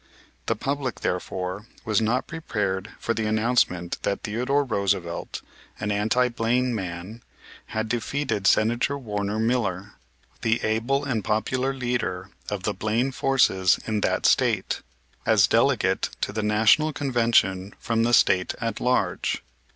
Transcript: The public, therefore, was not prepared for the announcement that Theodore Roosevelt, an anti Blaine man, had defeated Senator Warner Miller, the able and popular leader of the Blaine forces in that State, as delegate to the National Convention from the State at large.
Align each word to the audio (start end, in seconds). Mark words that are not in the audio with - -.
The 0.47 0.55
public, 0.55 1.01
therefore, 1.01 1.67
was 1.85 2.01
not 2.01 2.25
prepared 2.25 2.89
for 2.97 3.13
the 3.13 3.27
announcement 3.27 4.01
that 4.01 4.23
Theodore 4.23 4.63
Roosevelt, 4.63 5.43
an 5.79 5.91
anti 5.91 6.27
Blaine 6.27 6.73
man, 6.73 7.21
had 7.67 7.87
defeated 7.87 8.47
Senator 8.47 8.97
Warner 8.97 9.37
Miller, 9.37 9.93
the 10.41 10.59
able 10.63 11.05
and 11.05 11.23
popular 11.23 11.71
leader 11.71 12.31
of 12.49 12.63
the 12.63 12.73
Blaine 12.73 13.11
forces 13.11 13.79
in 13.85 14.01
that 14.01 14.25
State, 14.25 14.81
as 15.23 15.45
delegate 15.45 16.09
to 16.21 16.33
the 16.33 16.41
National 16.41 16.91
Convention 16.91 17.75
from 17.77 18.01
the 18.01 18.13
State 18.15 18.55
at 18.59 18.79
large. 18.81 19.43